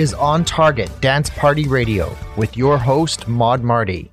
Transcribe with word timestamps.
Is 0.00 0.14
On 0.14 0.46
Target 0.46 0.90
Dance 1.02 1.28
Party 1.28 1.68
Radio 1.68 2.16
with 2.38 2.56
your 2.56 2.78
host, 2.78 3.28
Maud 3.28 3.62
Marty. 3.62 4.10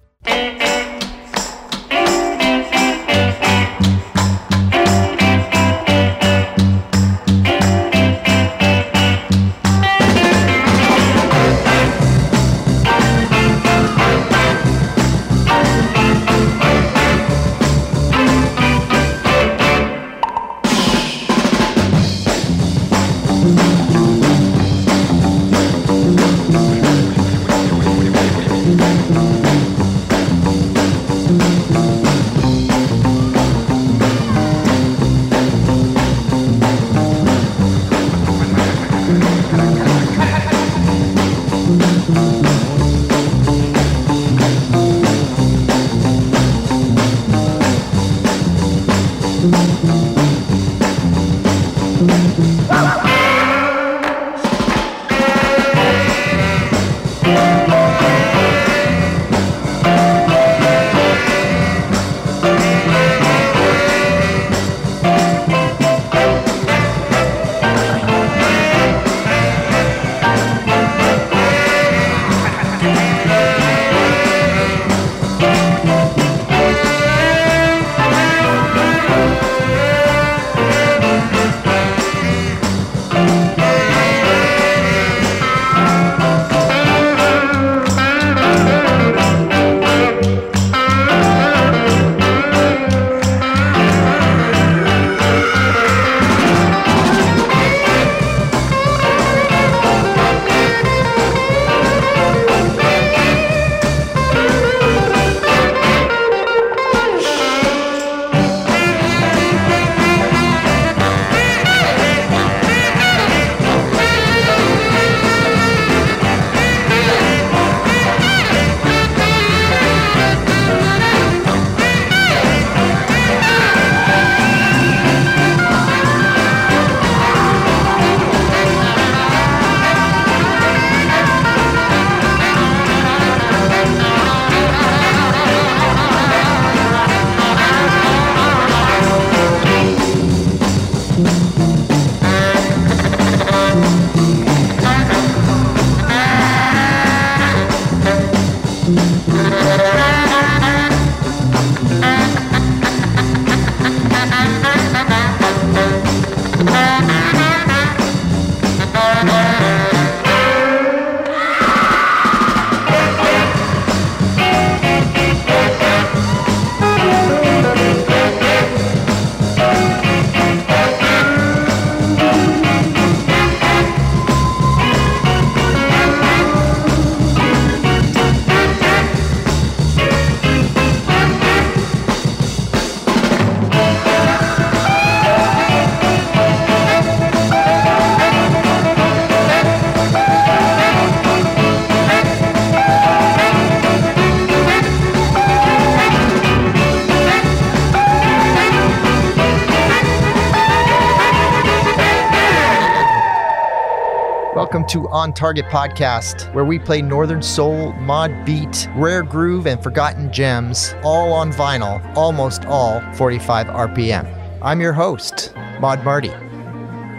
To 204.89 205.05
On 205.09 205.33
Target 205.33 205.65
Podcast, 205.65 206.53
where 206.53 206.63
we 206.63 206.79
play 206.79 207.01
Northern 207.01 207.41
Soul, 207.41 207.91
Mod 207.93 208.45
Beat, 208.45 208.87
Rare 208.95 209.21
Groove, 209.21 209.67
and 209.67 209.83
Forgotten 209.83 210.31
Gems, 210.31 210.95
all 211.03 211.33
on 211.33 211.51
vinyl, 211.51 212.01
almost 212.15 212.63
all 212.67 213.01
45 213.15 213.67
RPM. 213.67 214.59
I'm 214.61 214.79
your 214.79 214.93
host, 214.93 215.53
Maud 215.81 216.05
Marty. 216.05 216.31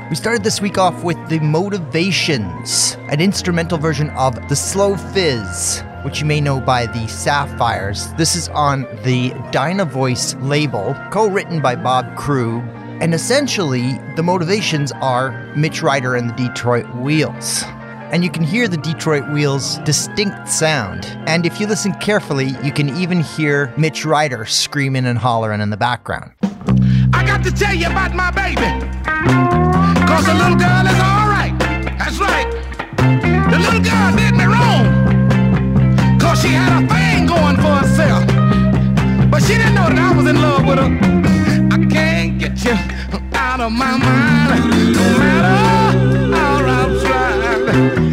We 0.09 0.17
started 0.17 0.45
this 0.45 0.63
week 0.63 0.79
off 0.79 1.05
with 1.05 1.19
The 1.29 1.41
Motivations, 1.41 2.97
an 3.11 3.21
instrumental 3.21 3.77
version 3.77 4.09
of 4.11 4.49
The 4.49 4.57
Slow 4.57 4.97
Fizz, 4.97 5.83
which 6.05 6.21
you 6.21 6.27
may 6.27 6.41
know 6.41 6.61
by 6.63 6.87
the 6.87 7.07
Sapphires. 7.07 8.15
This 8.15 8.35
is 8.35 8.49
on 8.49 8.83
the 9.05 9.33
DynoVoice 9.53 10.43
label, 10.43 10.97
co 11.11 11.29
written 11.29 11.61
by 11.61 11.77
Bob 11.77 12.17
Krug 12.17 12.63
and 13.01 13.15
essentially, 13.15 13.93
the 14.17 14.25
motivations 14.25 14.91
are 15.01 15.31
Mitch 15.55 15.83
Ryder 15.83 16.17
and 16.17 16.31
the 16.31 16.35
Detroit 16.35 16.93
Wheels. 16.97 17.63
And 18.11 18.25
you 18.25 18.31
can 18.31 18.43
hear 18.43 18.67
the 18.67 18.77
Detroit 18.77 19.29
Wheels' 19.33 19.79
distinct 19.79 20.49
sound. 20.49 21.05
And 21.29 21.47
if 21.47 21.61
you 21.61 21.69
listen 21.69 21.95
carefully, 21.95 22.57
you 22.65 22.73
can 22.73 22.89
even 22.97 23.21
hear 23.21 23.73
Mitch 23.77 24.05
Ryder 24.05 24.47
screaming 24.47 25.07
and 25.07 25.17
hollering 25.17 25.61
in 25.61 25.71
the 25.71 25.77
background. 25.77 26.33
I 27.13 27.25
got 27.25 27.45
to 27.45 27.53
tell 27.53 27.75
you 27.75 27.87
about 27.87 28.15
my 28.17 28.33
baby. 28.33 28.67
Cause 30.07 30.27
the 30.27 30.35
little 30.35 30.57
girl 30.57 30.87
is 30.87 30.99
alright. 30.99 31.57
That's 31.99 32.19
right. 32.19 32.51
The 32.97 33.59
little 33.61 33.81
girl 33.81 34.17
did 34.17 34.35
me 34.35 34.45
wrong. 34.45 36.19
Cause 36.19 36.43
she 36.43 36.49
had 36.49 36.83
a 36.83 36.89
thing 36.89 37.27
going 37.27 37.57
for 37.57 37.77
herself. 37.79 38.27
But 39.31 39.43
she 39.45 39.55
didn't 39.55 39.75
know 39.75 39.89
that 39.89 39.99
I 39.99 40.17
was 40.17 40.27
in 40.27 40.41
love 40.41 40.67
with 40.67 40.79
her 40.79 41.18
you 42.57 42.77
out 43.35 43.61
of 43.61 43.73
my 43.73 43.97
mind. 43.97 44.95
No 44.95 45.19
matter 45.19 46.35
how 46.35 46.65
I've 46.67 47.03
tried. 47.03 48.08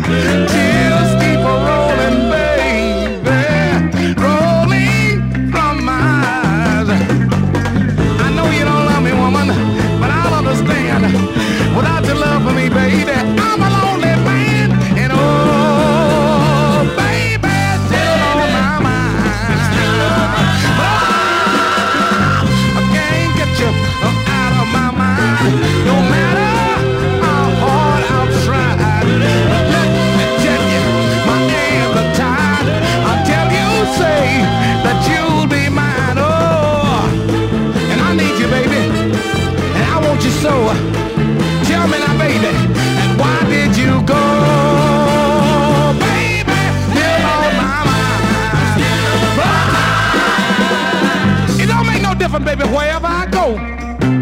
baby, 52.39 52.63
wherever 52.63 53.07
I 53.07 53.25
go, 53.27 53.53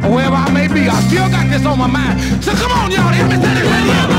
wherever 0.08 0.36
I 0.36 0.52
may 0.52 0.68
be, 0.68 0.88
I 0.88 1.00
still 1.02 1.30
got 1.30 1.50
this 1.50 1.66
on 1.66 1.80
my 1.80 1.88
mind. 1.88 2.44
So 2.44 2.52
come 2.54 2.72
on, 2.72 2.92
y'all, 2.92 3.14
Emmy 3.14 3.36
City 3.36 3.62
Radio. 3.62 4.13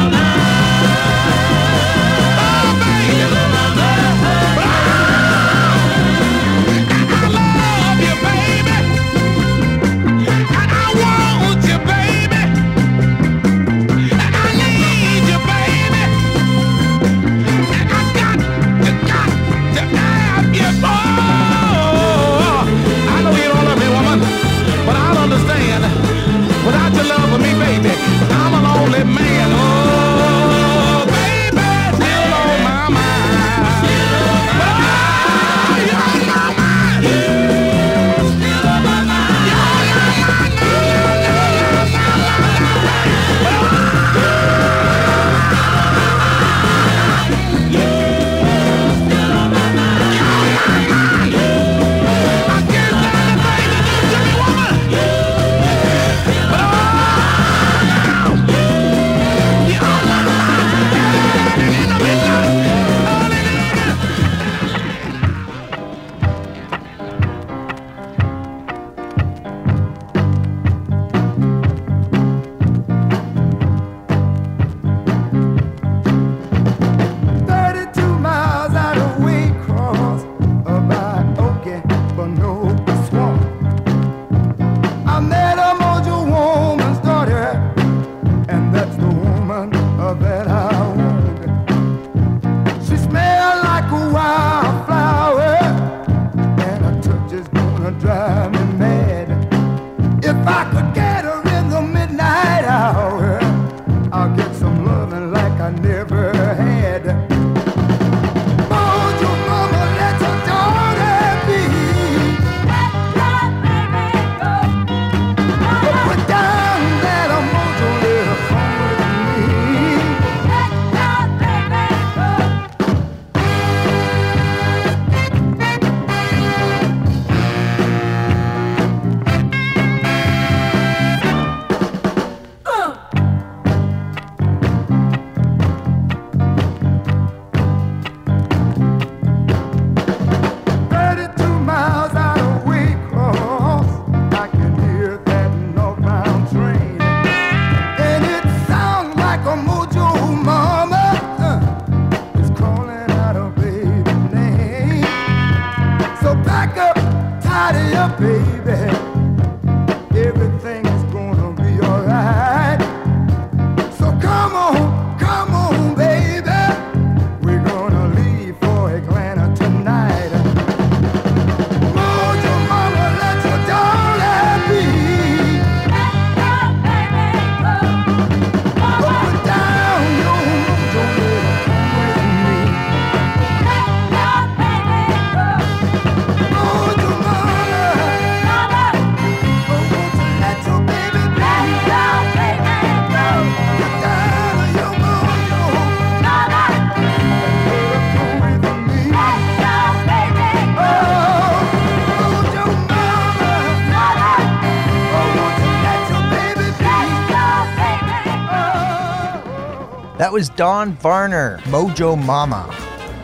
That 210.17 210.33
was 210.33 210.49
Don 210.49 210.93
Varner, 210.99 211.59
Mojo 211.65 212.17
Mama. 212.17 212.73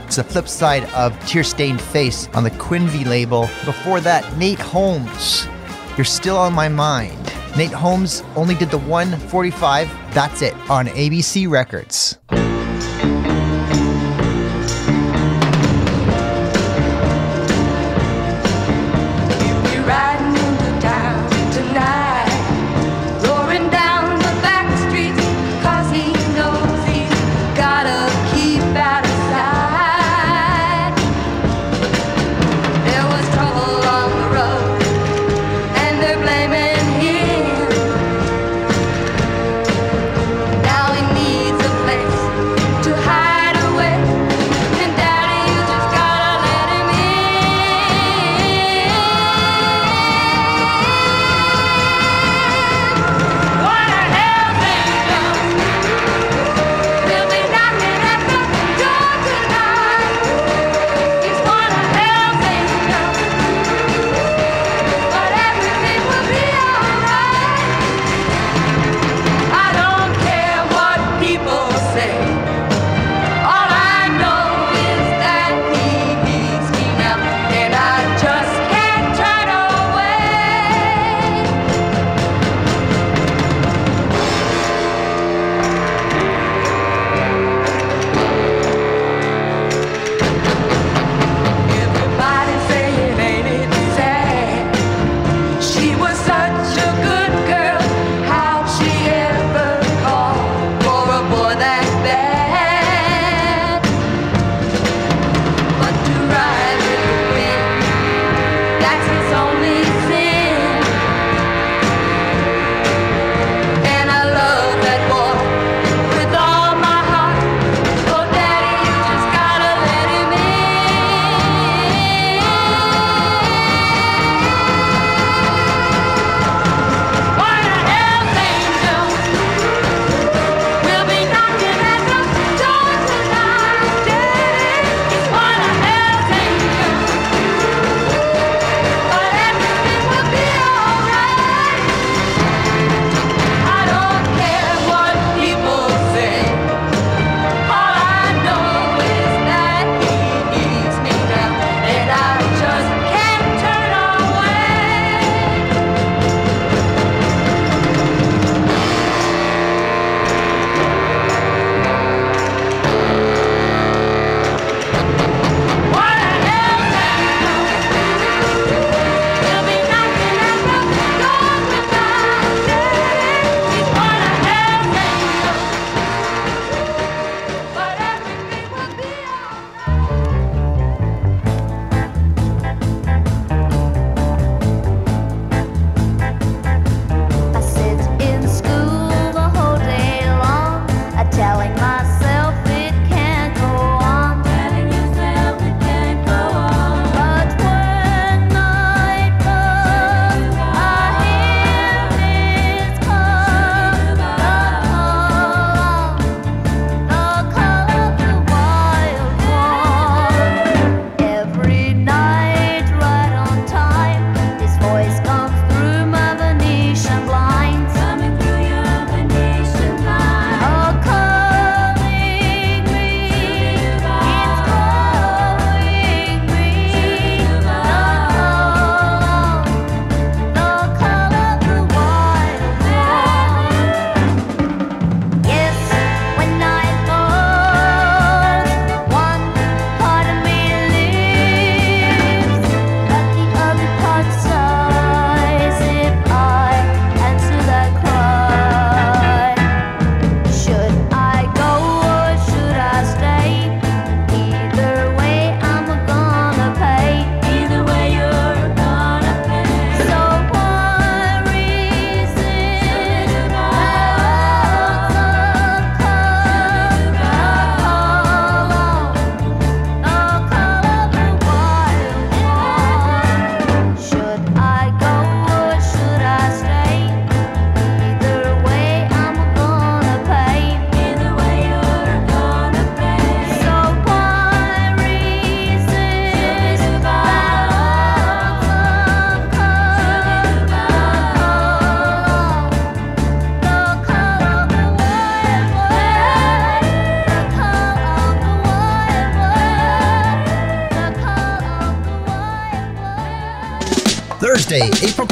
It's 0.06 0.16
the 0.16 0.24
flip 0.24 0.48
side 0.48 0.82
of 0.86 1.16
Tear 1.24 1.44
Stained 1.44 1.80
Face 1.80 2.26
on 2.34 2.42
the 2.42 2.50
Quinvy 2.50 3.06
label. 3.06 3.42
Before 3.64 4.00
that, 4.00 4.36
Nate 4.36 4.58
Holmes, 4.58 5.46
You're 5.96 6.04
Still 6.04 6.36
on 6.36 6.52
My 6.52 6.68
Mind. 6.68 7.32
Nate 7.56 7.70
Holmes 7.70 8.24
only 8.34 8.56
did 8.56 8.72
the 8.72 8.78
145, 8.78 9.88
that's 10.12 10.42
it, 10.42 10.52
on 10.68 10.88
ABC 10.88 11.48
Records. 11.48 12.19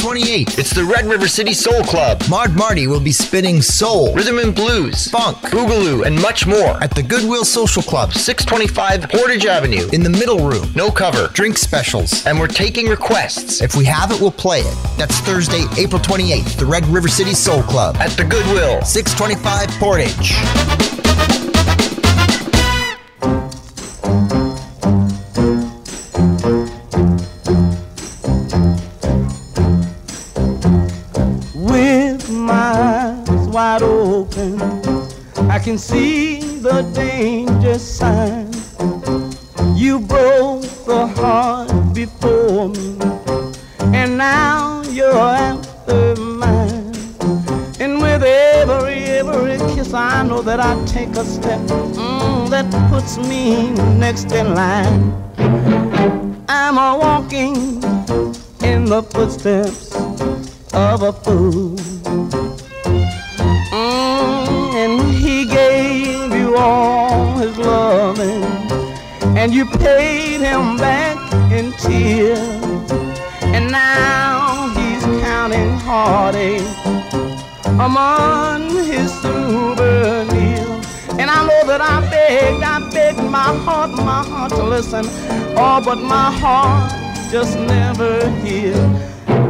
28th. 0.09 0.59
It's 0.59 0.71
the 0.71 0.85
Red 0.85 1.05
River 1.05 1.29
City 1.29 1.53
Soul 1.53 1.83
Club. 1.83 2.23
Maud 2.31 2.57
Marty 2.57 2.87
will 2.87 2.99
be 3.01 3.13
spinning 3.13 3.61
soul, 3.61 4.15
Rhythm 4.15 4.39
and 4.39 4.55
blues, 4.55 5.07
funk, 5.11 5.37
boogaloo, 5.37 6.07
and 6.07 6.17
much 6.23 6.47
more 6.47 6.83
at 6.83 6.95
the 6.95 7.03
Goodwill 7.03 7.45
Social 7.45 7.83
Club, 7.83 8.15
625 8.15 9.11
Portage 9.11 9.45
Avenue. 9.45 9.87
in 9.93 10.03
the 10.03 10.09
middle 10.09 10.39
room. 10.49 10.73
No 10.75 10.91
cover. 10.91 11.29
Drink 11.35 11.59
specials. 11.59 12.25
And 12.25 12.41
we're 12.41 12.49
taking 12.49 12.87
requests 12.89 13.61
If 13.61 13.77
we 13.77 13.85
have 13.85 14.11
it, 14.11 14.19
we'll 14.19 14.31
play 14.31 14.61
it. 14.61 14.77
That's 14.97 15.21
Thursday, 15.21 15.65
April 15.77 16.01
28th, 16.01 16.57
the 16.57 16.65
Red 16.65 16.87
River 16.87 17.09
City 17.09 17.35
Soul 17.35 17.63
Club, 17.63 17.97
at 17.99 18.13
the 18.13 18.25
Goodwill. 18.25 18.81
625 18.83 19.69
Portage. 19.79 20.78
Can 35.79 35.97
see 35.97 36.41
the 36.59 36.83
danger 36.93 37.79
sign. 37.79 38.51
You 39.77 40.01
broke 40.01 40.63
the 40.87 41.07
heart 41.07 41.95
before 41.95 42.69
me, 42.69 42.99
and 43.95 44.19
now 44.19 44.83
you're 44.91 45.15
after 45.15 46.17
mine. 46.17 46.95
And 47.79 48.03
with 48.03 48.25
every, 48.25 49.05
every 49.21 49.59
kiss, 49.73 49.95
I 49.95 50.25
know 50.25 50.43
that 50.43 50.59
I 50.59 50.73
take 50.85 51.11
a 51.11 51.25
step 51.25 51.61
mm, 51.61 52.51
that 52.51 52.67
puts 52.91 53.17
me 53.17 53.71
next 53.99 54.33
in 54.33 54.55
line. 54.55 55.13
I'm 56.49 56.77
a 56.79 56.99
walking 56.99 57.55
in 58.63 58.85
the 58.85 59.03
footsteps 59.13 59.95
of 60.73 61.03
a 61.03 61.13
fool. 61.13 62.68
And 69.49 69.57
you 69.57 69.65
paid 69.65 70.41
him 70.41 70.77
back 70.77 71.17
in 71.51 71.73
tears. 71.73 72.93
And 73.41 73.71
now 73.71 74.69
he's 74.77 75.03
counting 75.23 75.71
heartache 75.87 76.61
among 77.65 78.69
his 78.85 79.11
souvenirs. 79.23 80.69
And 81.19 81.31
I 81.31 81.47
know 81.49 81.63
that 81.67 81.81
I 81.81 82.01
begged, 82.11 82.63
I 82.63 82.91
begged 82.91 83.23
my 83.23 83.57
heart, 83.65 83.91
my 83.93 84.23
heart 84.23 84.51
to 84.51 84.65
listen. 84.65 85.07
Oh, 85.57 85.81
but 85.83 85.97
my 85.97 86.31
heart 86.31 86.93
just 87.31 87.59
never 87.59 88.29
hears. 88.43 88.77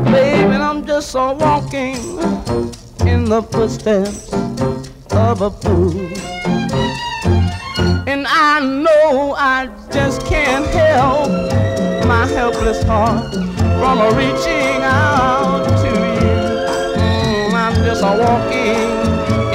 Baby, 0.04 0.54
I'm 0.68 0.86
just 0.86 1.12
a 1.16 1.32
walking 1.32 1.96
in 3.04 3.24
the 3.24 3.42
footsteps 3.50 4.32
of 5.10 5.42
a 5.42 5.50
fool. 5.50 6.37
I 8.40 8.60
know 8.60 9.34
I 9.36 9.66
just 9.90 10.24
can't 10.24 10.64
help 10.66 11.28
my 12.06 12.24
helpless 12.24 12.84
heart 12.84 13.34
from 13.34 13.98
reaching 14.16 14.80
out 14.80 15.64
to 15.82 15.90
you. 16.20 16.38
Mm, 17.02 17.52
I'm 17.52 17.74
just 17.84 18.00
walking 18.00 18.78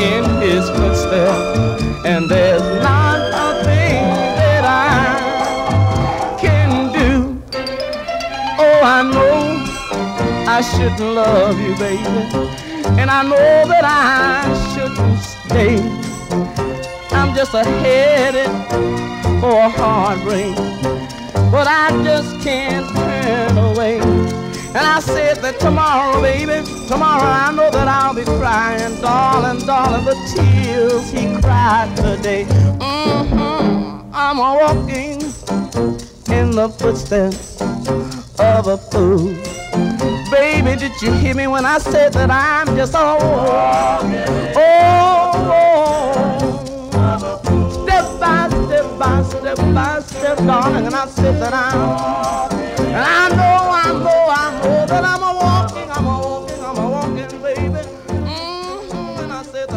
in 0.03 0.23
his 0.41 0.69
footsteps, 0.69 1.81
and 2.03 2.29
there's 2.29 2.61
not 2.83 3.21
a 3.45 3.63
thing 3.63 4.03
that 4.41 4.65
I 4.65 6.37
can 6.41 6.91
do. 6.91 7.41
Oh, 8.59 8.81
I 8.83 9.01
know 9.03 9.63
I 10.45 10.59
shouldn't 10.59 10.99
love 10.99 11.57
you, 11.57 11.73
baby. 11.77 12.99
And 12.99 13.09
I 13.09 13.23
know 13.23 13.65
that 13.65 13.85
I 13.85 14.43
shouldn't 14.75 15.19
stay. 15.19 16.02
I'm 17.23 17.33
just 17.33 17.53
a 17.53 17.63
headed 17.63 18.51
for 19.39 19.57
a 19.57 19.69
heartbreak. 19.69 20.53
But 21.53 21.67
I 21.67 21.89
just 22.03 22.41
can't 22.41 22.85
turn 22.93 23.57
away. 23.57 23.99
And 23.99 24.83
I 24.95 24.99
said 24.99 25.37
that 25.37 25.57
tomorrow, 25.57 26.21
baby, 26.21 26.67
tomorrow 26.89 27.23
I 27.23 27.53
know 27.53 27.71
that 27.71 27.87
I'll 27.87 28.13
be 28.13 28.25
crying, 28.25 28.99
darling, 28.99 29.65
darling, 29.65 30.03
the 30.03 30.15
tears 30.35 31.09
he 31.11 31.33
cried 31.41 31.95
today. 31.95 32.43
hmm 32.81 34.01
I'm 34.13 34.37
walking 34.39 35.21
in 36.27 36.51
the 36.51 36.67
footsteps 36.77 37.61
of 38.37 38.67
a 38.67 38.77
fool. 38.77 39.33
Baby, 40.29 40.75
did 40.75 41.01
you 41.01 41.13
hear 41.13 41.35
me 41.35 41.47
when 41.47 41.65
I 41.65 41.77
said 41.77 42.11
that 42.15 42.29
I'm 42.29 42.75
just 42.75 42.93
a 42.95 43.92
I'm, 51.03 51.09
and 51.09 51.53
I 51.53 53.27
know, 53.27 53.35
I 53.35 53.91
know, 53.91 54.25
I 54.29 54.61
know 54.63 54.85
that 54.85 55.03
I'm 55.03 55.21
a 55.21 55.33
walking, 55.35 55.91
I'm 55.91 56.05
a 56.05 56.17
walking, 56.17 56.63
I'm 56.63 56.77
a 56.77 56.89
walking, 56.89 57.41
baby. 57.41 57.89
hmm 58.07 59.19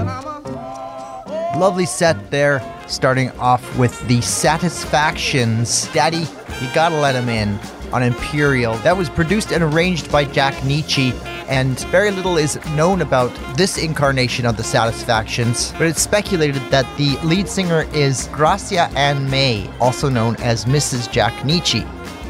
I'm 0.08 0.44
a. 0.46 1.58
Lovely 1.58 1.86
set 1.86 2.30
there, 2.30 2.62
starting 2.86 3.32
off 3.40 3.76
with 3.76 4.06
the 4.06 4.20
Satisfactions. 4.20 5.92
Daddy, 5.92 6.28
you 6.60 6.68
gotta 6.72 6.94
let 6.94 7.16
him 7.16 7.28
in 7.28 7.58
on 7.92 8.02
Imperial. 8.02 8.74
That 8.78 8.96
was 8.96 9.08
produced 9.08 9.52
and 9.52 9.62
arranged 9.62 10.10
by 10.10 10.24
Jack 10.24 10.54
Nitzsche, 10.62 11.12
and 11.48 11.78
very 11.90 12.10
little 12.10 12.36
is 12.36 12.58
known 12.70 13.02
about 13.02 13.30
this 13.56 13.78
incarnation 13.78 14.46
of 14.46 14.56
the 14.56 14.64
Satisfactions, 14.64 15.72
but 15.72 15.86
it's 15.86 16.02
speculated 16.02 16.62
that 16.70 16.86
the 16.96 17.16
lead 17.18 17.48
singer 17.48 17.86
is 17.92 18.28
Gracia 18.32 18.90
Ann 18.96 19.28
May, 19.30 19.70
also 19.80 20.08
known 20.08 20.36
as 20.36 20.64
Mrs. 20.64 21.10
Jack 21.10 21.32
Nitzsche, 21.44 21.82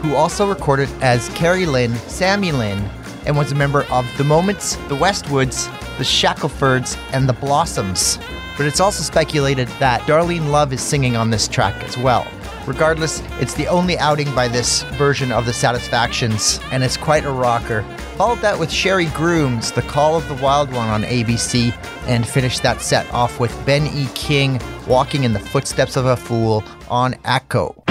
who 0.03 0.15
also 0.15 0.49
recorded 0.49 0.89
as 1.01 1.29
Carrie 1.31 1.67
Lynn, 1.67 1.95
Sammy 2.09 2.53
Lynn, 2.53 2.79
and 3.27 3.37
was 3.37 3.53
a 3.53 3.57
member 3.57 3.85
of 3.91 4.07
The 4.19 4.25
Moments, 4.25 4.77
The 4.89 4.97
Westwoods, 4.97 5.67
The 5.99 6.05
Shacklefords, 6.05 6.97
and 7.13 7.29
The 7.29 7.33
Blossoms. 7.33 8.19
But 8.57 8.67
it's 8.67 8.81
also 8.81 9.03
speculated 9.03 9.69
that 9.81 10.01
Darlene 10.03 10.51
Love 10.51 10.73
is 10.73 10.81
singing 10.81 11.17
on 11.17 11.31
this 11.31 11.49
track 11.49 11.75
as 11.85 11.99
well. 11.99 12.27
Regardless, 12.67 13.23
it's 13.41 13.55
the 13.55 13.69
only 13.69 13.97
outing 13.99 14.35
by 14.35 14.49
this 14.49 14.83
version 14.95 15.31
of 15.31 15.47
the 15.47 15.53
Satisfactions, 15.53 16.59
and 16.73 16.83
it's 16.83 16.97
quite 16.97 17.25
a 17.25 17.31
rocker. 17.31 17.83
Followed 18.17 18.41
that 18.41 18.59
with 18.59 18.73
Sherry 18.73 19.07
Grooms, 19.07 19.71
The 19.71 19.83
Call 19.83 20.17
of 20.17 20.27
the 20.29 20.35
Wild 20.43 20.73
One 20.73 20.89
on 20.89 21.05
ABC, 21.05 21.73
and 22.09 22.27
finished 22.27 22.65
that 22.65 22.81
set 22.81 23.09
off 23.13 23.39
with 23.39 23.55
Ben 23.65 23.87
E. 23.87 24.09
King, 24.15 24.61
Walking 24.89 25.23
in 25.23 25.33
the 25.33 25.39
Footsteps 25.39 25.97
of 25.97 26.07
a 26.07 26.17
Fool 26.17 26.65
on 26.89 27.15
Atco. 27.25 27.86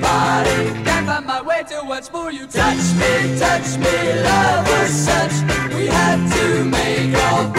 body. 0.00 0.84
Can't 0.84 1.06
find 1.06 1.26
my 1.26 1.42
way 1.42 1.62
to 1.68 1.76
what's 1.84 2.08
for 2.08 2.30
you. 2.32 2.46
Touch 2.46 2.84
me, 3.00 3.38
touch 3.38 3.76
me, 3.78 4.22
lovers 4.22 4.90
such. 4.90 5.34
We 5.74 5.86
have 5.86 6.22
to 6.34 6.64
make 6.64 7.14
all. 7.16 7.57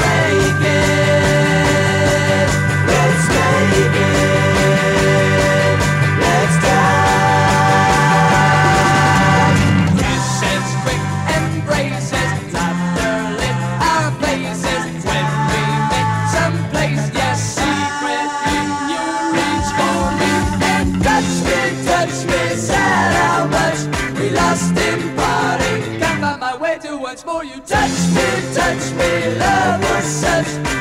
love 29.38 29.82
was 29.82 30.06
such 30.06 30.79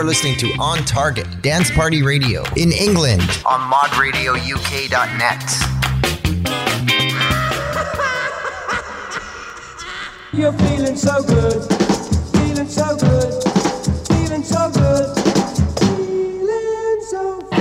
are 0.00 0.04
listening 0.04 0.34
to 0.34 0.46
On 0.58 0.78
Target 0.78 1.26
Dance 1.42 1.70
Party 1.70 2.02
Radio 2.02 2.42
in 2.56 2.72
England. 2.72 3.20
On 3.44 3.60
modradiouk.net. 3.70 5.44
You're 10.32 10.54
feeling 10.54 10.96
so 10.96 11.22
good, 11.22 11.62
feeling 12.32 12.66
so 12.66 12.96
good, 12.96 13.44
feeling 14.08 14.42
so 14.42 14.70
good, 14.70 15.14
feeling 15.68 17.02
so, 17.02 17.28
good, 17.28 17.52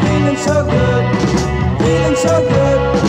feeling 0.00 0.36
so 0.36 0.64
good, 0.64 1.18
feeling 1.80 2.16
so 2.16 2.48
good. 2.48 3.01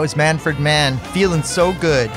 That 0.00 0.04
was 0.04 0.16
Manfred 0.16 0.58
Mann, 0.58 0.96
feeling 1.12 1.42
so 1.42 1.74
good. 1.74 2.08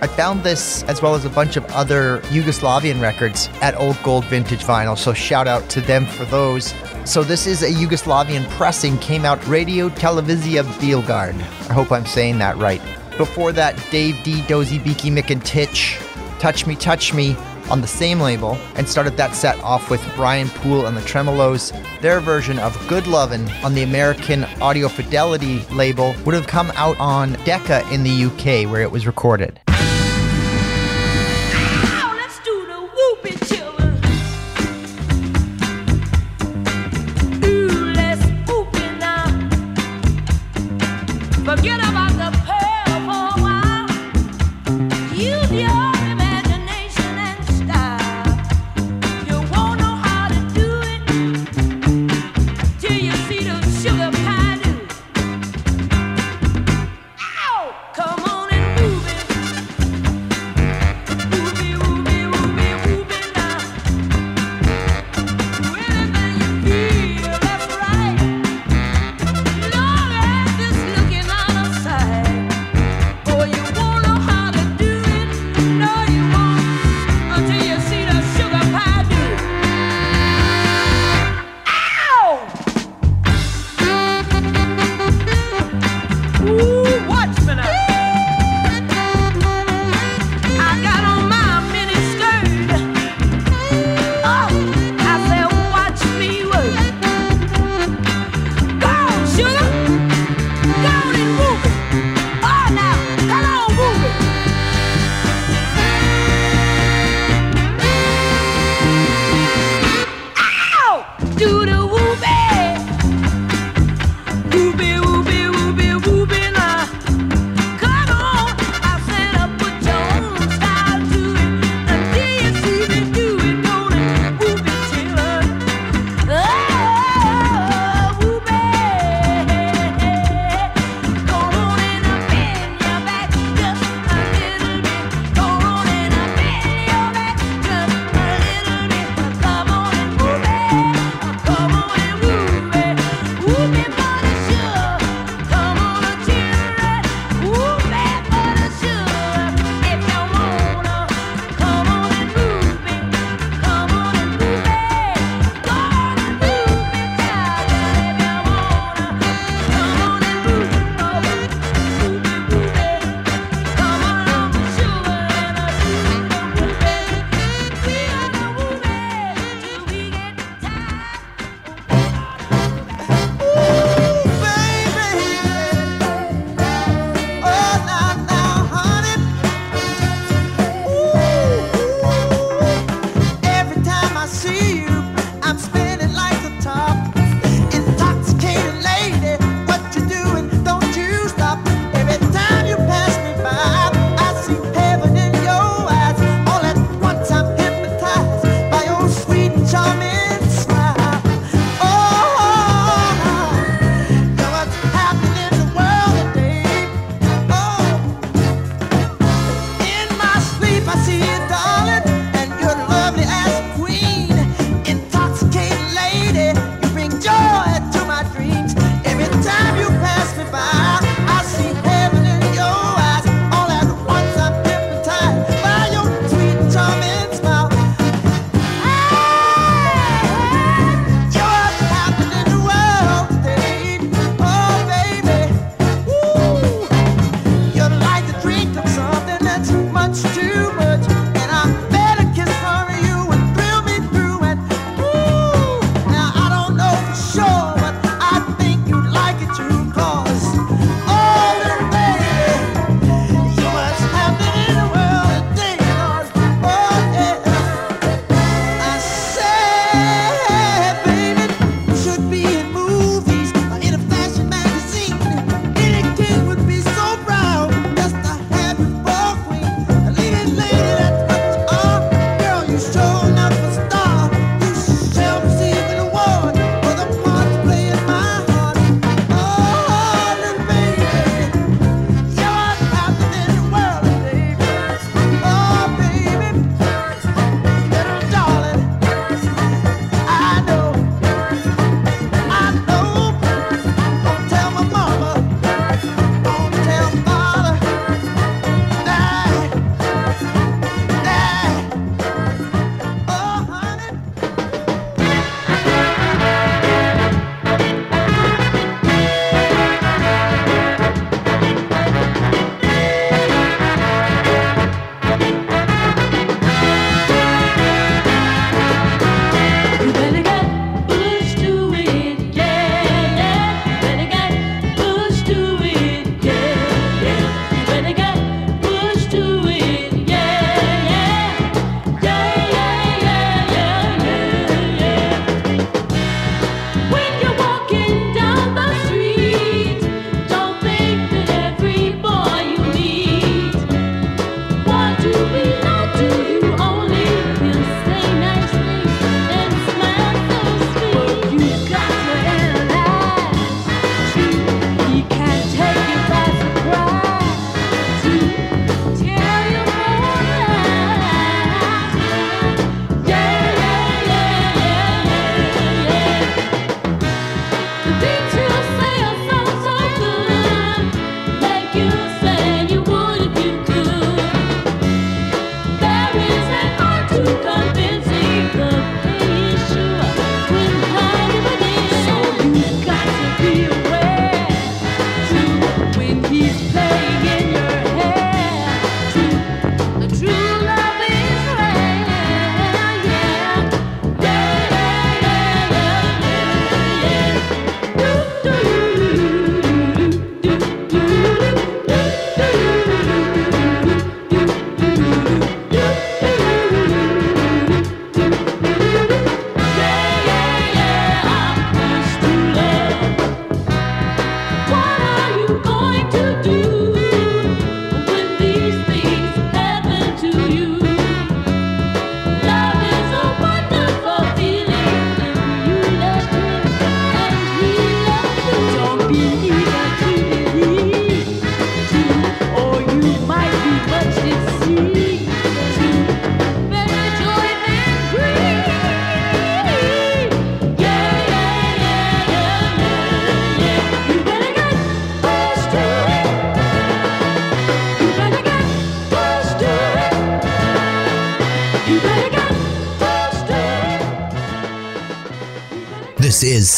I 0.00 0.06
found 0.06 0.44
this 0.44 0.84
as 0.84 1.02
well 1.02 1.16
as 1.16 1.24
a 1.24 1.28
bunch 1.28 1.56
of 1.56 1.64
other 1.72 2.20
Yugoslavian 2.26 3.00
records 3.00 3.48
at 3.60 3.76
Old 3.76 4.00
Gold 4.04 4.24
Vintage 4.26 4.62
Vinyl, 4.62 4.96
so 4.96 5.12
shout 5.12 5.48
out 5.48 5.68
to 5.70 5.80
them 5.80 6.06
for 6.06 6.26
those. 6.26 6.72
So 7.04 7.24
this 7.24 7.48
is 7.48 7.64
a 7.64 7.70
Yugoslavian 7.72 8.48
pressing, 8.50 8.98
came 8.98 9.24
out 9.24 9.44
Radio 9.48 9.88
Televizija 9.88 10.62
Bielgard. 10.78 11.34
I 11.68 11.72
hope 11.72 11.90
I'm 11.90 12.06
saying 12.06 12.38
that 12.38 12.56
right. 12.56 12.80
Before 13.16 13.50
that, 13.50 13.84
Dave 13.90 14.22
Dee, 14.22 14.42
Dozy 14.42 14.78
Beaky 14.78 15.10
Mick 15.10 15.30
and 15.30 15.44
Tich, 15.44 15.98
Touch 16.38 16.68
Me, 16.68 16.76
Touch 16.76 17.12
Me 17.12 17.36
on 17.68 17.80
the 17.80 17.88
same 17.88 18.20
label, 18.20 18.56
and 18.76 18.88
started 18.88 19.16
that 19.16 19.34
set 19.34 19.58
off 19.58 19.90
with 19.90 20.00
Brian 20.14 20.48
Poole 20.50 20.86
and 20.86 20.96
the 20.96 21.02
Tremeloes. 21.02 21.72
Their 22.04 22.20
version 22.20 22.58
of 22.58 22.76
Good 22.86 23.06
Lovin' 23.06 23.48
on 23.64 23.72
the 23.72 23.82
American 23.82 24.44
Audio 24.60 24.88
Fidelity 24.88 25.60
label 25.72 26.14
would 26.26 26.34
have 26.34 26.46
come 26.46 26.70
out 26.74 27.00
on 27.00 27.32
Decca 27.46 27.82
in 27.90 28.02
the 28.02 28.26
UK, 28.26 28.70
where 28.70 28.82
it 28.82 28.90
was 28.90 29.06
recorded. 29.06 29.53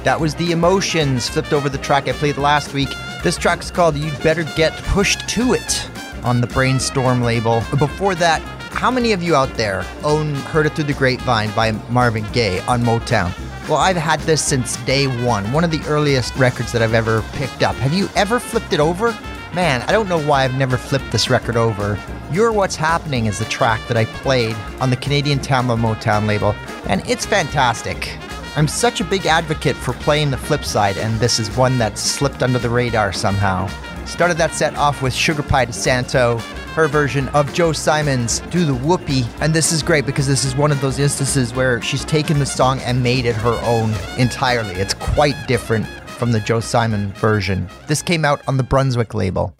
That 0.04 0.20
was 0.20 0.36
The 0.36 0.52
Emotions, 0.52 1.28
flipped 1.28 1.54
over 1.54 1.68
the 1.68 1.80
track 1.80 2.08
I 2.08 2.12
played 2.12 2.38
last 2.38 2.74
week. 2.74 2.90
This 3.24 3.38
track 3.38 3.62
is 3.62 3.72
called 3.72 3.96
You'd 3.96 4.22
Better 4.22 4.44
Get 4.56 4.74
Pushed 4.84 5.28
to 5.30 5.54
It 5.54 5.90
on 6.24 6.42
the 6.42 6.48
Brainstorm 6.48 7.22
label. 7.22 7.64
But 7.72 7.80
before 7.80 8.14
that, 8.16 8.42
how 8.72 8.92
many 8.92 9.14
of 9.14 9.24
you 9.24 9.36
out 9.36 9.54
there 9.56 9.86
own 10.04 10.36
Heard 10.36 10.66
It 10.66 10.74
Through 10.74 10.84
the 10.84 10.94
Grapevine 10.94 11.50
by 11.56 11.72
Marvin 11.90 12.26
Gaye 12.34 12.60
on 12.68 12.84
Motown? 12.84 13.34
Well, 13.68 13.78
I've 13.78 13.96
had 13.96 14.20
this 14.22 14.44
since 14.44 14.78
day 14.86 15.08
one, 15.26 15.52
one 15.52 15.64
of 15.64 15.72
the 15.72 15.82
earliest 15.88 16.36
records 16.36 16.72
that 16.72 16.84
I've 16.84 16.94
ever 16.94 17.24
picked 17.34 17.64
up. 17.64 17.76
Have 17.78 17.94
you 17.94 18.10
ever 18.16 18.40
flipped 18.40 18.74
it 18.74 18.80
over? 18.80 19.12
Man, 19.56 19.84
I 19.84 19.94
don't 19.94 20.10
know 20.10 20.22
why 20.22 20.44
I've 20.44 20.58
never 20.58 20.76
flipped 20.76 21.14
this 21.14 21.30
record 21.30 21.56
over. 21.56 21.98
You're 22.30 22.52
What's 22.52 22.76
Happening 22.76 23.28
is 23.28 23.40
the 23.40 23.46
track 23.46 23.80
that 23.88 23.96
I 23.96 24.04
played 24.04 24.54
on 24.82 24.90
the 24.90 24.98
Canadian 24.98 25.40
Tamla 25.40 25.80
Motown 25.80 26.28
label, 26.28 26.54
and 26.90 27.02
it's 27.10 27.26
fantastic. 27.26 28.18
I'm 28.58 28.68
such 28.68 29.00
a 29.00 29.06
big 29.06 29.26
advocate 29.26 29.78
for 29.78 29.94
playing 29.94 30.32
the 30.32 30.38
flip 30.38 30.66
side, 30.66 30.98
and 30.98 31.18
this 31.22 31.40
is 31.40 31.56
one 31.56 31.78
that 31.78 31.98
slipped 31.98 32.44
under 32.44 32.60
the 32.60 32.70
radar 32.70 33.14
somehow. 33.14 33.70
Started 34.06 34.36
that 34.40 34.52
set 34.52 34.76
off 34.76 35.02
with 35.02 35.14
Sugar 35.14 35.42
Pie 35.42 35.68
DeSanto, 35.68 36.42
her 36.74 36.90
version 36.90 37.30
of 37.30 37.54
Joe 37.54 37.72
Simon's 37.72 38.42
Do 38.52 38.66
the 38.66 38.76
Whoopie. 38.76 39.26
And 39.40 39.54
this 39.54 39.72
is 39.72 39.82
great 39.82 40.06
because 40.06 40.28
this 40.28 40.44
is 40.44 40.54
one 40.54 40.74
of 40.74 40.82
those 40.82 41.00
instances 41.00 41.54
where 41.54 41.82
she's 41.82 42.04
taken 42.04 42.40
the 42.40 42.46
song 42.46 42.82
and 42.82 43.02
made 43.02 43.26
it 43.26 43.38
her 43.38 43.58
own 43.64 43.94
entirely. 44.18 44.76
It's 44.76 44.94
quite 44.96 45.36
different 45.48 45.88
from 46.16 46.32
the 46.32 46.40
Joe 46.40 46.60
Simon 46.60 47.12
version. 47.14 47.70
This 47.88 48.02
came 48.02 48.26
out 48.26 48.42
on 48.48 48.58
the 48.58 48.64
Brunswick 48.64 49.14
label. 49.14 49.56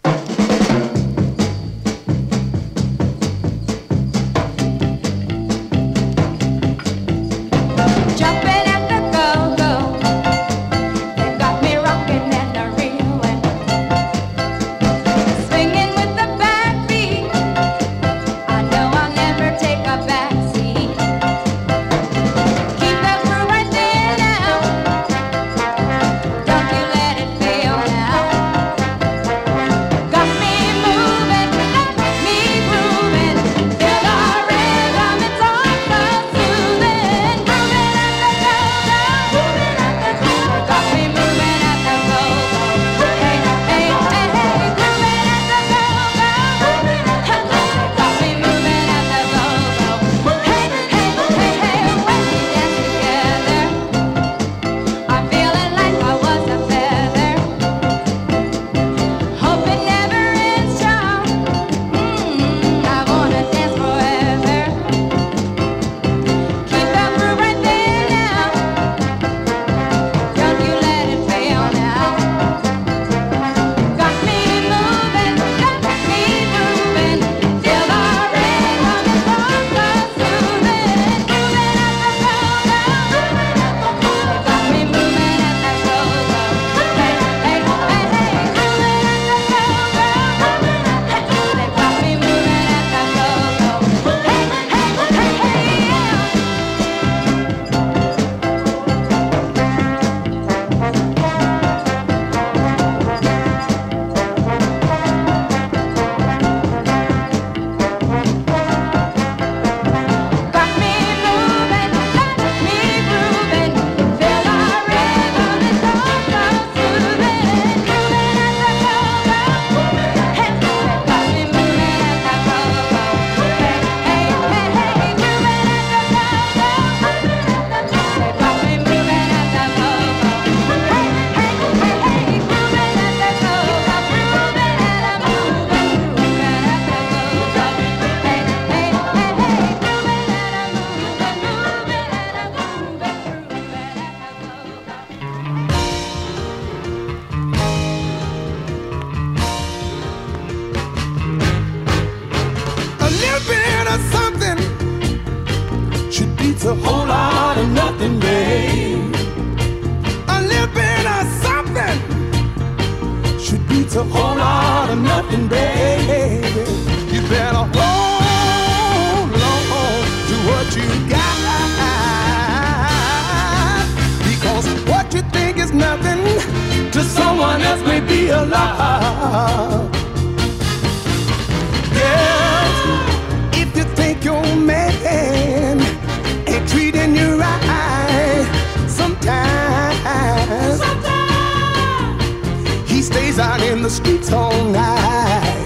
The 193.86 193.92
streets 193.92 194.32
all 194.32 194.64
night. 194.64 195.64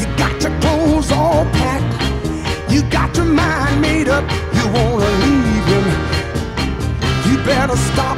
You 0.00 0.06
got 0.16 0.40
your 0.42 0.54
clothes 0.60 1.12
all 1.12 1.44
packed, 1.56 2.72
you 2.72 2.80
got 2.88 3.14
your 3.18 3.26
mind 3.26 3.82
made 3.82 4.08
up, 4.08 4.24
you 4.56 4.64
wanna 4.76 5.10
leave 5.24 5.66
him. 5.74 5.86
You 7.28 7.36
better 7.44 7.76
stop 7.76 8.16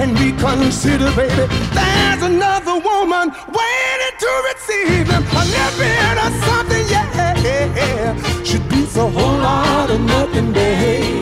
and 0.00 0.18
reconsider, 0.18 1.12
baby. 1.14 1.46
There's 1.78 2.22
another 2.32 2.76
woman 2.90 3.26
waiting 3.58 4.16
to 4.24 4.30
receive 4.48 5.06
him. 5.14 5.22
A 5.40 5.44
bit 5.78 6.16
of 6.26 6.32
something, 6.46 6.84
yeah, 6.90 8.16
should 8.42 8.68
be 8.70 8.82
a 9.04 9.08
whole 9.16 9.38
lot 9.38 9.88
of 9.88 10.00
nothing, 10.00 10.52
babe. 10.52 11.19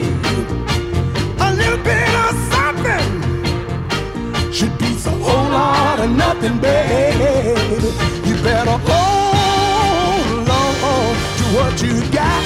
Of 6.08 6.16
nothing, 6.16 6.58
babe. 6.58 7.82
You 8.26 8.34
better 8.42 8.76
hold 8.88 10.48
on 10.48 11.14
to 11.38 11.44
what 11.56 11.82
you 11.82 11.94
got. 12.10 12.38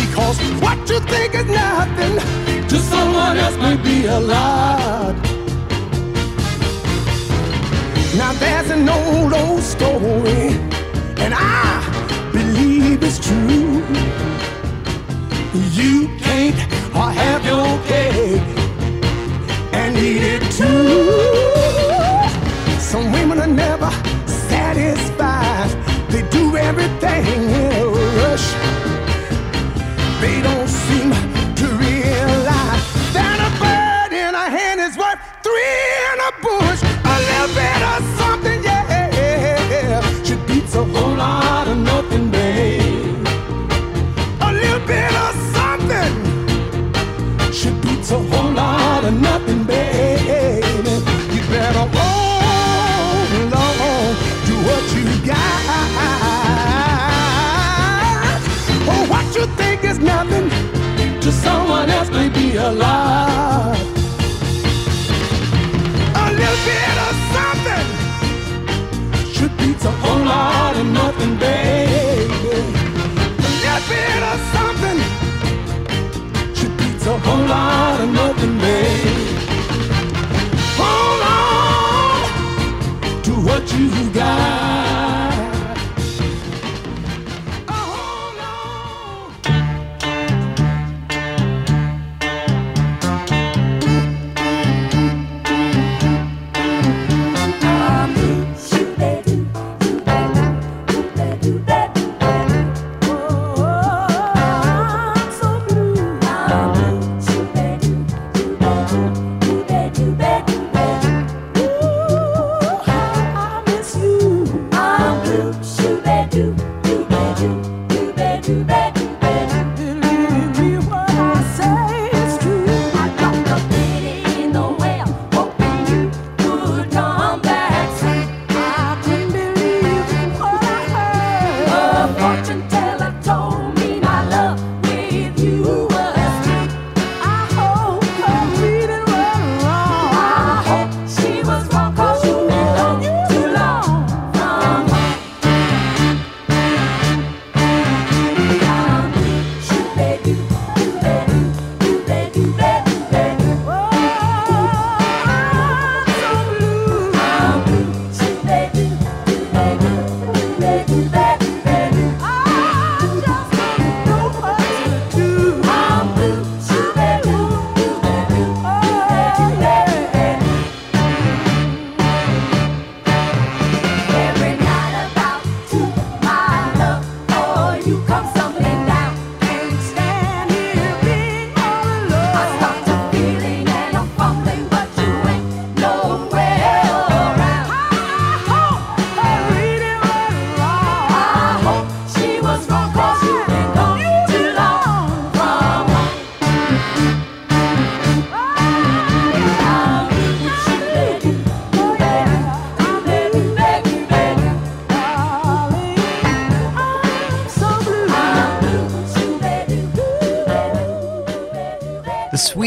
Because 0.00 0.38
what 0.60 0.78
you 0.88 1.00
think 1.00 1.34
is 1.34 1.46
nothing 1.46 2.14
to 2.68 2.78
someone 2.78 3.36
else 3.38 3.56
may 3.56 3.76
be 3.76 4.06
a 4.06 4.18
lot. 4.18 5.14
Now 8.16 8.32
there's 8.42 8.70
an 8.70 8.88
old, 8.88 9.32
old 9.32 9.62
story, 9.62 10.58
and 11.24 11.34
I 11.34 11.82
believe 12.32 13.02
it's 13.02 13.18
true. 13.18 13.84
You 15.72 16.08
can't 16.18 16.56
have 16.94 17.44
your 17.44 17.78
cake 17.86 18.39
eat 20.00 20.22
it 20.22 20.42
too. 20.50 21.00
Some 22.80 23.12
women 23.12 23.38
are 23.40 23.54
never 23.66 23.90
satisfied. 24.26 25.70
They 26.08 26.22
do 26.30 26.56
everything 26.56 27.24
in 27.60 27.72
a 27.82 27.86
rush. 28.22 28.48
They 30.22 30.40
don't 30.42 30.69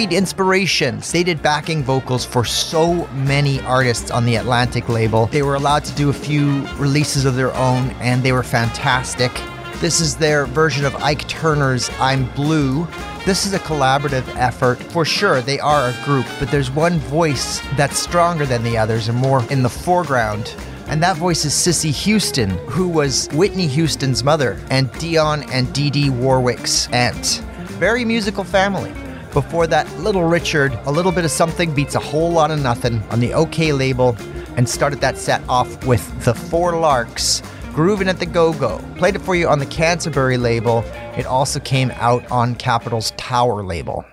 Sweet 0.04 0.18
inspiration 0.18 1.02
stated 1.02 1.42
backing 1.42 1.82
vocals 1.82 2.26
for 2.26 2.44
so 2.44 3.08
many 3.14 3.62
artists 3.62 4.12
on 4.12 4.26
the 4.26 4.36
Atlantic 4.36 4.90
label. 4.90 5.28
They 5.28 5.44
were 5.44 5.56
allowed 5.56 5.86
to 5.86 5.96
do 5.96 6.10
a 6.10 6.14
few 6.14 6.68
releases 6.76 7.24
of 7.24 7.36
their 7.38 7.56
own, 7.56 7.92
and 8.02 8.22
they 8.22 8.34
were 8.34 8.44
fantastic. 8.44 9.32
This 9.80 10.02
is 10.02 10.18
their 10.18 10.46
version 10.46 10.84
of 10.84 10.94
Ike 10.98 11.26
Turner's 11.30 11.90
I'm 12.02 12.30
Blue. 12.34 12.86
This 13.26 13.46
is 13.46 13.54
a 13.54 13.60
collaborative 13.60 14.28
effort. 14.36 14.84
For 14.92 15.06
sure, 15.06 15.40
they 15.40 15.62
are 15.62 15.92
a 15.92 16.04
group, 16.04 16.26
but 16.38 16.52
there's 16.52 16.70
one 16.70 17.00
voice 17.00 17.62
that's 17.78 17.98
stronger 17.98 18.46
than 18.46 18.62
the 18.62 18.78
others 18.78 19.08
and 19.08 19.18
more 19.18 19.42
in 19.52 19.64
the 19.64 19.70
foreground. 19.70 20.54
And 20.88 21.02
that 21.02 21.16
voice 21.16 21.46
is 21.46 21.54
Cissy 21.54 21.92
Houston, 21.92 22.50
who 22.68 22.90
was 22.90 23.30
Whitney 23.32 23.68
Houston's 23.68 24.22
mother 24.22 24.60
and 24.70 24.92
Dionne 24.96 25.50
and 25.50 25.72
Dee 25.72 25.90
Dee 25.90 26.10
Warwick's 26.10 26.92
aunt. 26.92 27.42
Very 27.80 28.04
musical 28.04 28.44
family. 28.44 28.94
Before 29.34 29.66
that, 29.66 29.92
Little 29.98 30.26
Richard, 30.26 30.74
a 30.86 30.92
little 30.92 31.12
bit 31.12 31.26
of 31.26 31.32
something 31.32 31.74
beats 31.74 31.96
a 31.96 32.00
whole 32.00 32.32
lot 32.32 32.52
of 32.52 32.62
nothing 32.62 33.02
on 33.10 33.20
the 33.20 33.32
Okeh 33.32 33.76
label, 33.76 34.16
and 34.58 34.70
started 34.70 35.02
that 35.02 35.18
set 35.18 35.42
off 35.50 35.84
with 35.88 36.24
the 36.24 36.36
Four 36.36 36.78
Larks, 36.78 37.42
Grooving 37.74 38.08
at 38.08 38.20
the 38.20 38.28
Go 38.28 38.54
Go. 38.54 38.78
Played 38.96 39.16
it 39.16 39.22
for 39.24 39.36
you 39.36 39.48
on 39.48 39.58
the 39.58 39.66
Canterbury 39.66 40.38
label. 40.38 40.84
It 41.18 41.26
also 41.26 41.60
came 41.60 41.90
out 41.96 42.30
on 42.32 42.54
Capitol's 42.54 43.10
Tower 43.18 43.64
label. 43.64 44.06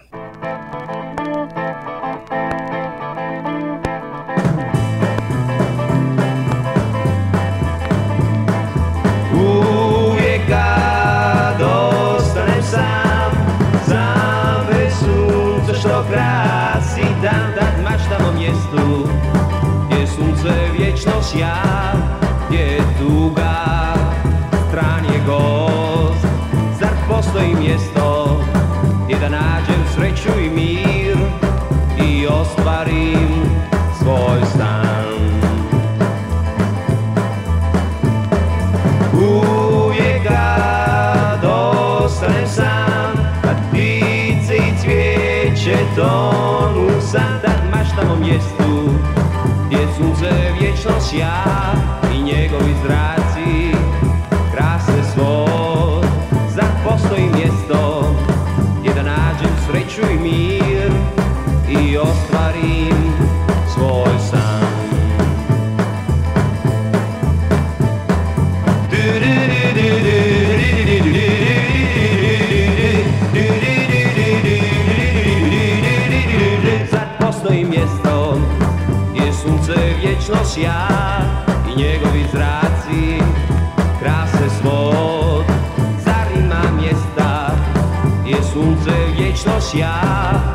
negociar. 89.72 90.49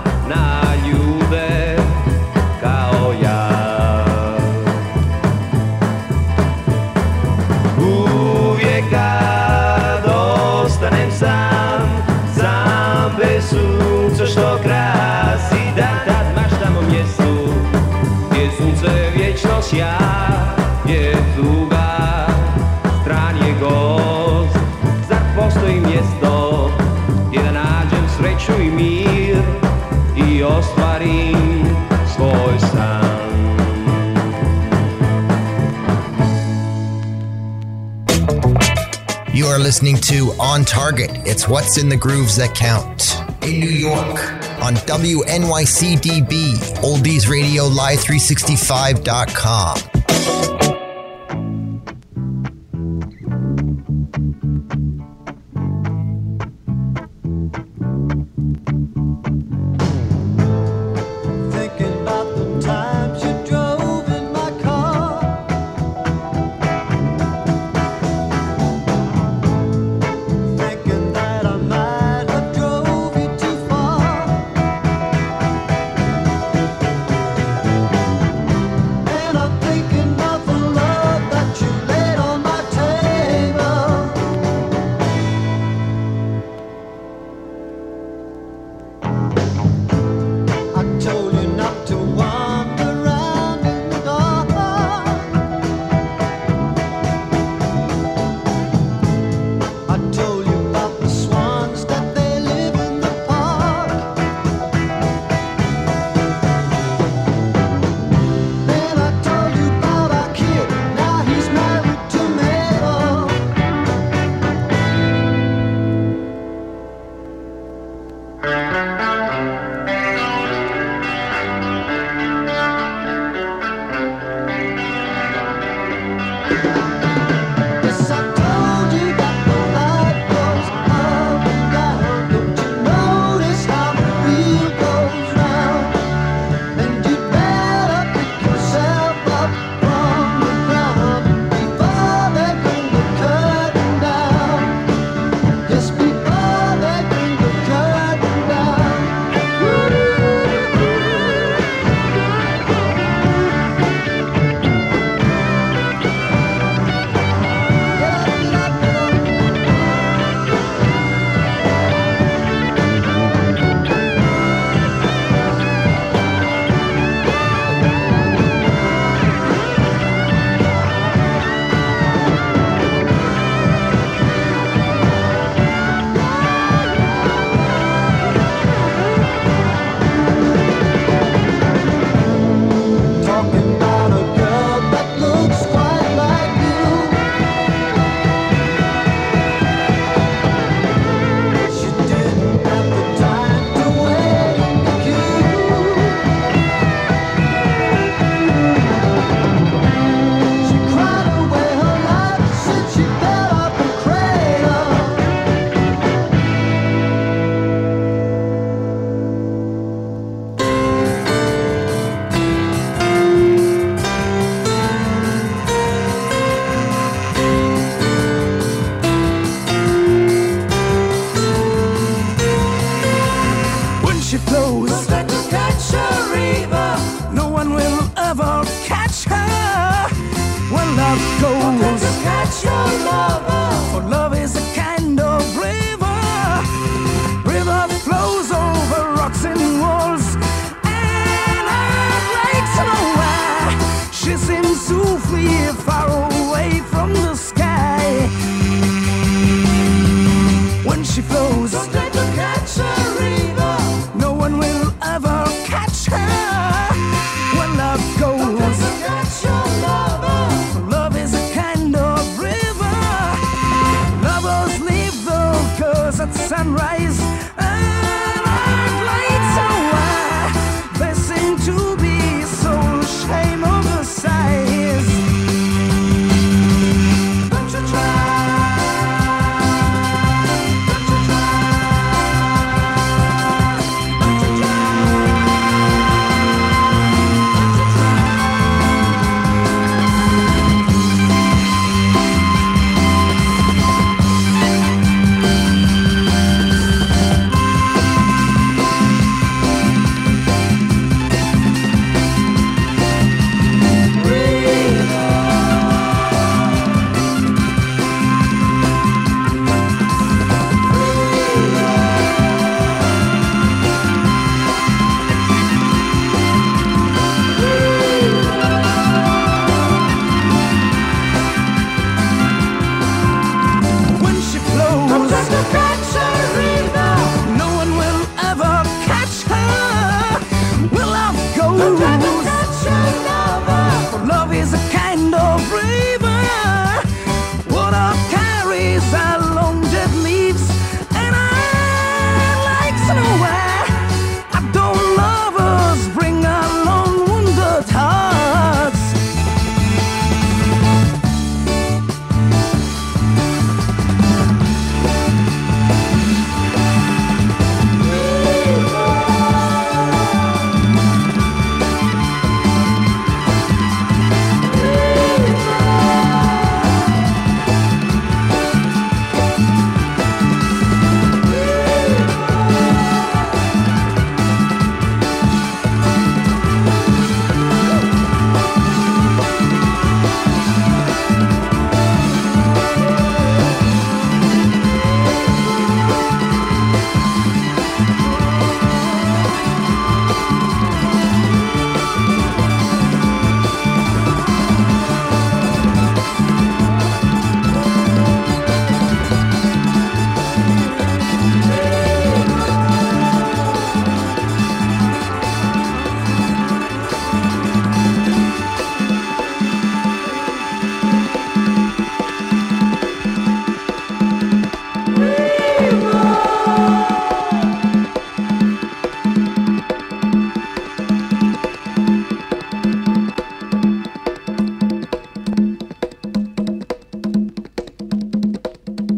listening 39.65 39.97
to 39.97 40.31
On 40.39 40.63
Target. 40.63 41.09
It's 41.25 41.49
what's 41.49 41.79
in 41.79 41.89
the 41.89 41.97
grooves 41.97 42.35
that 42.35 42.53
count. 42.53 43.19
In 43.41 43.59
New 43.59 43.71
York. 43.71 44.19
On 44.61 44.75
WNYCDB, 44.75 46.53
Oldies 46.83 47.27
Radio 47.27 47.67
live365.com. 47.69 49.94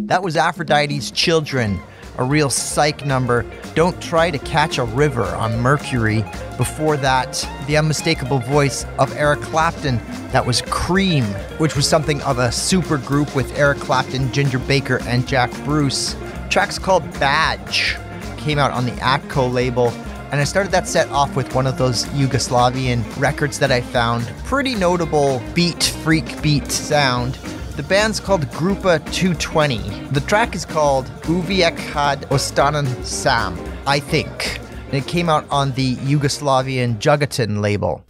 That 0.08 0.24
was 0.24 0.38
Aphrodite's 0.38 1.12
Children, 1.12 1.82
a 2.18 2.24
real 2.24 2.50
psych 2.50 3.06
number. 3.06 3.46
Don't 3.76 4.02
try 4.02 4.32
to 4.32 4.38
catch 4.40 4.78
a 4.78 4.86
river 4.86 5.26
on 5.26 5.60
Mercury. 5.60 6.24
Before 6.56 6.96
that, 6.96 7.46
the 7.68 7.76
unmistakable 7.76 8.40
voice 8.40 8.86
of 9.00 9.14
Eric 9.18 9.42
Clapton. 9.42 9.98
That 10.32 10.46
was 10.46 10.62
Cream, 10.62 11.26
which 11.58 11.76
was 11.76 11.86
something 11.90 12.22
of 12.22 12.40
a 12.40 12.54
super 12.54 12.98
group 12.98 13.36
with 13.36 13.54
Eric 13.60 13.80
Clapton, 13.80 14.32
Ginger 14.32 14.60
Baker, 14.60 15.02
and 15.04 15.28
Jack 15.28 15.52
Bruce. 15.66 16.16
Track's 16.50 16.80
called 16.80 17.04
Badge. 17.20 17.98
Came 18.38 18.60
out 18.60 18.72
on 18.72 18.86
the 18.86 18.94
Atco 18.94 19.52
label. 19.52 19.90
And 20.32 20.40
I 20.40 20.46
started 20.46 20.72
that 20.72 20.88
set 20.88 21.10
off 21.10 21.36
with 21.36 21.54
one 21.54 21.68
of 21.68 21.78
those 21.78 22.06
Yugoslavian 22.06 23.04
records 23.20 23.60
that 23.60 23.74
I 23.74 23.82
found. 23.82 24.26
Pretty 24.46 24.74
notable 24.74 25.44
beat, 25.54 25.84
freak 25.84 26.42
beat 26.42 26.72
sound. 26.72 27.38
The 27.78 27.84
band's 27.84 28.20
called 28.20 28.42
Grupa 28.48 28.98
220. 29.14 29.78
The 30.10 30.22
track 30.22 30.56
is 30.56 30.66
called 30.66 31.06
Uvijek 31.26 31.78
Kad 31.92 32.22
Ostanem 32.32 32.88
Sam, 33.06 33.56
I 33.86 34.00
think. 34.00 34.60
And 34.88 34.96
it 34.96 35.06
came 35.06 35.30
out 35.30 35.46
on 35.52 35.74
the 35.74 35.96
Yugoslavian 35.98 36.98
Jugoton 36.98 37.62
label. 37.62 38.04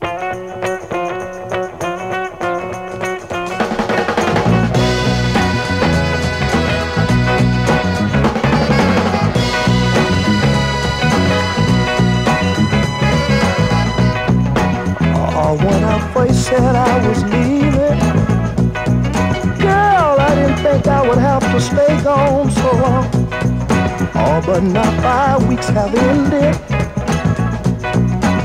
Have 25.78 25.94
ended, 25.94 26.56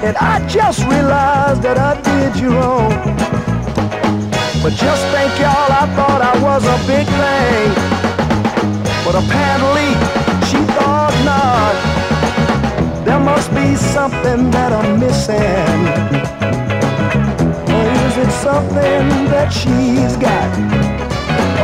and 0.04 0.14
I 0.18 0.46
just 0.48 0.80
realized 0.80 1.62
that 1.62 1.78
I 1.78 1.92
did 2.10 2.32
you 2.38 2.50
wrong. 2.50 2.92
But 4.62 4.74
just 4.74 5.02
think, 5.14 5.32
y'all, 5.40 5.72
I 5.82 5.84
thought 5.96 6.20
I 6.20 6.34
was 6.48 6.62
a 6.76 6.78
big 6.92 7.06
thing, 7.22 7.68
but 9.04 9.14
apparently 9.22 9.90
she 10.48 10.60
thought 10.76 11.14
not. 11.24 11.74
There 13.06 13.18
must 13.18 13.48
be 13.54 13.76
something 13.76 14.50
that 14.50 14.70
I'm 14.78 15.00
missing. 15.00 15.80
Or 17.76 17.86
is 18.06 18.14
it 18.24 18.32
something 18.46 19.04
that 19.32 19.48
she's 19.48 20.14
got? 20.28 20.50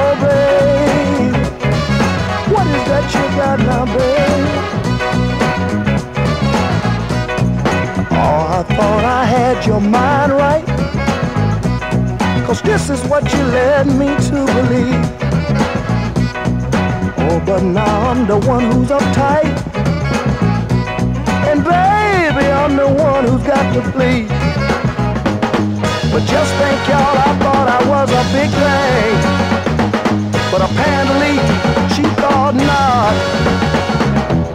Oh, 0.01 0.15
babe, 0.25 1.37
what 2.53 2.67
is 2.67 2.85
that 2.91 3.07
you 3.15 3.25
got 3.37 3.59
now, 3.61 3.85
babe? 3.85 4.88
Thought 8.79 9.05
I 9.05 9.25
had 9.25 9.67
your 9.67 9.81
mind 9.81 10.31
right. 10.33 10.65
Cause 12.47 12.63
this 12.63 12.89
is 12.91 13.03
what 13.11 13.25
you 13.33 13.43
led 13.59 13.89
me 14.01 14.11
to 14.31 14.39
believe. 14.57 15.05
Oh, 17.27 17.43
but 17.45 17.63
now 17.65 18.11
I'm 18.11 18.25
the 18.29 18.39
one 18.55 18.65
who's 18.71 18.91
uptight. 18.99 19.51
And 21.51 21.59
baby, 21.65 22.47
I'm 22.63 22.77
the 22.77 22.91
one 23.09 23.25
who's 23.25 23.43
got 23.43 23.67
to 23.75 23.83
flee. 23.91 24.29
But 26.13 26.23
just 26.35 26.53
think, 26.61 26.79
y'all, 26.91 27.19
I 27.29 27.31
thought 27.43 27.67
I 27.79 27.81
was 27.93 28.09
a 28.23 28.25
big 28.39 28.51
thing. 28.65 29.15
But 30.53 30.61
apparently, 30.69 31.35
she 31.95 32.05
thought 32.23 32.55
not. 32.55 33.17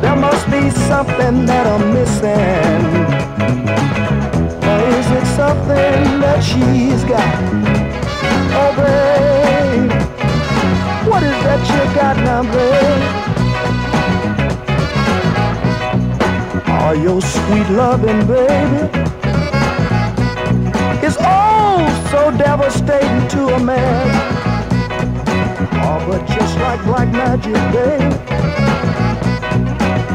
There 0.01 0.15
must 0.15 0.45
be 0.49 0.69
something 0.89 1.45
that 1.45 1.65
I'm 1.67 1.93
missing. 1.93 3.03
Something 5.35 6.19
that 6.21 6.43
she's 6.43 7.03
got? 7.05 7.35
Oh, 8.55 8.71
babe, 8.77 9.91
what 11.09 11.23
is 11.23 11.37
that 11.43 11.61
you 11.73 11.83
got 11.95 12.17
now, 12.17 12.43
babe? 12.43 13.03
Are 16.69 16.95
your 16.95 17.19
sweet 17.21 17.67
loving, 17.75 18.27
baby? 18.27 19.03
is 21.03 21.17
oh 21.19 22.07
so 22.11 22.31
devastating 22.37 23.27
to 23.29 23.55
a 23.55 23.59
man. 23.59 24.07
Oh, 25.83 25.99
but 26.07 26.25
just 26.27 26.57
like 26.59 26.81
black 26.85 27.11
magic, 27.11 27.55
babe. 27.73 28.13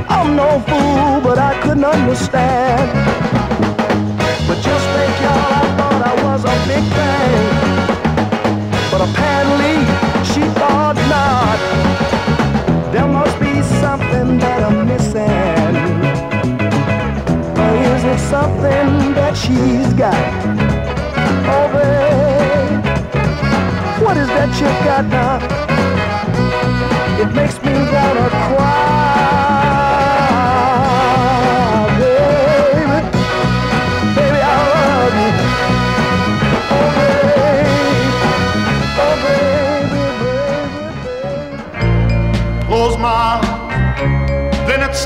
I'm 0.08 0.36
no 0.36 0.60
fool, 0.60 1.20
but 1.20 1.38
I 1.38 1.60
couldn't 1.60 1.84
understand. 1.84 3.17
Just 4.66 4.86
think, 4.94 5.14
y'all, 5.24 5.52
I 5.60 5.64
thought 5.78 6.02
I 6.10 6.14
was 6.26 6.42
a 6.44 6.56
big 6.70 6.84
thing. 6.98 7.44
But 8.90 9.00
apparently, 9.08 9.76
she 10.30 10.42
thought 10.58 10.96
not. 11.14 11.58
There 12.92 13.06
must 13.06 13.36
be 13.38 13.54
something 13.82 14.38
that 14.38 14.60
I'm 14.66 14.78
missing. 14.90 15.74
Or 17.62 17.72
is 17.94 18.02
it 18.12 18.20
something 18.28 18.88
that 19.18 19.34
she's 19.36 19.92
got? 19.94 20.26
Oh, 21.54 21.66
babe, 21.74 22.82
what 24.04 24.16
is 24.16 24.28
that 24.28 24.50
you've 24.60 24.82
got 24.84 25.04
now? 25.06 25.38
It 27.22 27.30
makes 27.34 27.56
me 27.62 27.72
wanna 27.94 28.28
cry, 28.46 28.77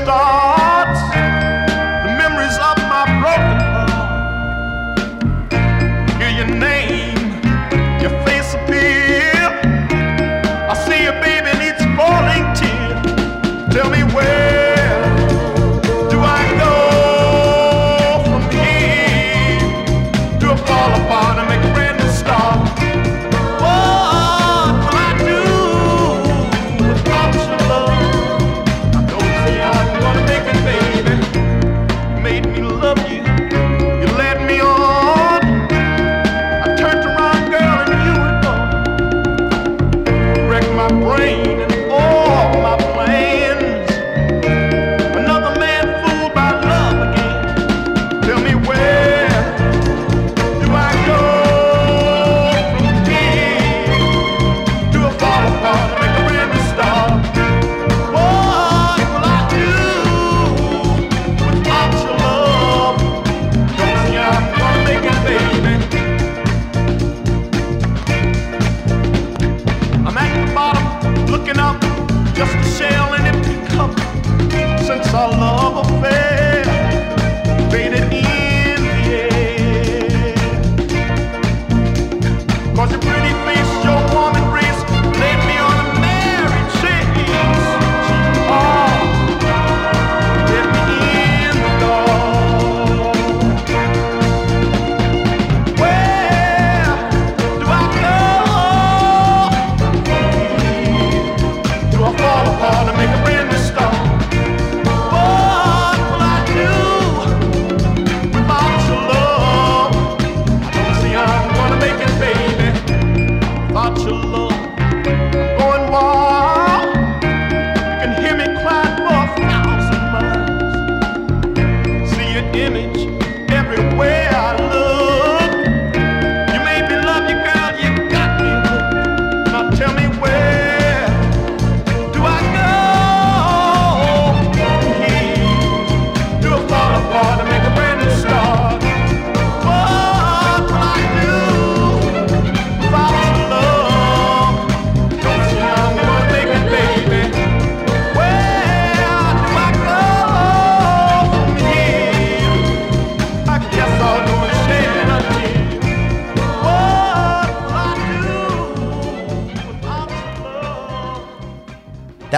eyes, 0.01 0.42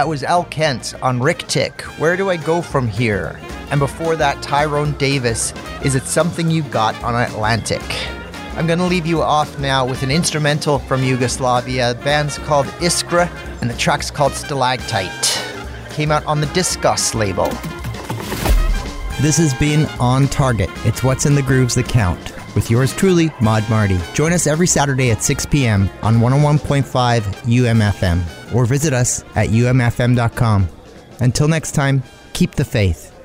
That 0.06 0.10
was 0.10 0.22
Al 0.22 0.44
Kent 0.44 0.94
on 1.02 1.18
Ric-Tic. 1.18 1.82
Where 1.98 2.16
do 2.16 2.30
I 2.30 2.36
go 2.36 2.62
from 2.62 2.86
here? 2.86 3.40
And 3.72 3.80
before 3.80 4.14
that, 4.14 4.40
Tyrone 4.40 4.92
Davis. 4.98 5.52
Is 5.84 5.96
it 5.96 6.04
something 6.04 6.48
you 6.48 6.62
got 6.62 6.94
on 7.02 7.16
Atlantic? 7.16 7.82
I'm 8.54 8.68
gonna 8.68 8.86
leave 8.86 9.04
you 9.04 9.20
off 9.20 9.58
now 9.58 9.84
with 9.84 10.04
an 10.04 10.12
instrumental 10.12 10.78
from 10.78 11.02
Yugoslavia. 11.02 11.92
The 11.94 12.04
band's 12.04 12.38
called 12.38 12.66
Iskre, 12.78 13.28
and 13.60 13.68
the 13.68 13.74
track's 13.74 14.12
called 14.12 14.30
Stalactite. 14.30 15.42
Came 15.90 16.12
out 16.12 16.24
on 16.24 16.40
the 16.40 16.46
Diskos 16.46 17.12
label. 17.16 17.48
This 19.20 19.38
has 19.38 19.54
been 19.54 19.86
On 19.98 20.28
Target. 20.28 20.70
It's 20.84 21.02
what's 21.02 21.26
in 21.26 21.34
the 21.34 21.42
grooves 21.42 21.74
that 21.74 21.88
count. 21.88 22.32
With 22.54 22.70
yours 22.70 22.94
truly, 22.94 23.32
Mod 23.40 23.68
Marty. 23.68 23.98
Join 24.14 24.32
us 24.32 24.46
every 24.46 24.68
Saturday 24.68 25.10
at 25.10 25.24
6 25.24 25.46
p.m. 25.46 25.90
on 26.02 26.18
101.5 26.18 27.22
UMFM 27.42 28.45
or 28.56 28.64
visit 28.64 28.94
us 28.94 29.22
at 29.36 29.50
umfm.com. 29.50 30.68
Until 31.20 31.48
next 31.48 31.72
time, 31.72 32.02
keep 32.32 32.54
the 32.54 32.64
faith. 32.64 33.15